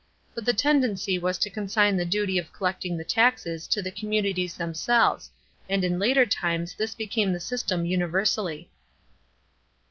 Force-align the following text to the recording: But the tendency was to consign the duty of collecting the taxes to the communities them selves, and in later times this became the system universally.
But 0.33 0.45
the 0.45 0.53
tendency 0.53 1.19
was 1.19 1.37
to 1.37 1.51
consign 1.51 1.95
the 1.95 2.05
duty 2.05 2.39
of 2.39 2.51
collecting 2.51 2.97
the 2.97 3.03
taxes 3.03 3.67
to 3.67 3.83
the 3.83 3.91
communities 3.91 4.55
them 4.57 4.73
selves, 4.73 5.29
and 5.69 5.83
in 5.83 5.99
later 5.99 6.25
times 6.25 6.73
this 6.73 6.95
became 6.95 7.33
the 7.33 7.39
system 7.39 7.85
universally. 7.85 8.71